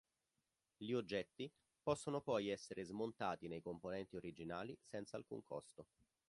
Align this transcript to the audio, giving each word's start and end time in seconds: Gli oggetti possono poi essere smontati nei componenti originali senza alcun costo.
Gli 0.77 0.93
oggetti 0.93 1.47
possono 1.83 2.21
poi 2.21 2.49
essere 2.49 2.83
smontati 2.83 3.47
nei 3.47 3.61
componenti 3.61 4.15
originali 4.15 4.75
senza 4.81 5.15
alcun 5.15 5.43
costo. 5.43 5.85